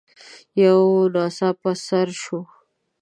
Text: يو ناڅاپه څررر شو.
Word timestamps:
يو 0.63 0.79
ناڅاپه 1.13 1.71
څررر 1.85 2.09
شو. 2.21 2.39